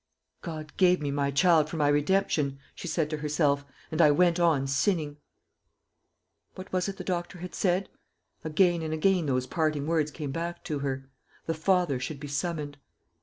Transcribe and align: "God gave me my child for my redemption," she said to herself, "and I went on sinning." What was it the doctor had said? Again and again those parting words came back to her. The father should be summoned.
"God 0.41 0.73
gave 0.77 0.99
me 0.99 1.11
my 1.11 1.29
child 1.29 1.69
for 1.69 1.77
my 1.77 1.87
redemption," 1.87 2.57
she 2.73 2.87
said 2.87 3.07
to 3.11 3.17
herself, 3.17 3.63
"and 3.91 4.01
I 4.01 4.09
went 4.09 4.39
on 4.39 4.65
sinning." 4.65 5.17
What 6.55 6.73
was 6.73 6.89
it 6.89 6.97
the 6.97 7.03
doctor 7.03 7.37
had 7.37 7.53
said? 7.53 7.87
Again 8.43 8.81
and 8.81 8.95
again 8.95 9.27
those 9.27 9.45
parting 9.45 9.85
words 9.85 10.09
came 10.09 10.31
back 10.31 10.63
to 10.63 10.79
her. 10.79 11.07
The 11.45 11.53
father 11.53 11.99
should 11.99 12.19
be 12.19 12.27
summoned. 12.27 12.79